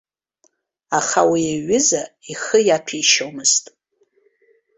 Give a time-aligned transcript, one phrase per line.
[0.99, 2.01] Аха уи аҩыза
[2.31, 3.63] ихы иаҭәеишьомызт.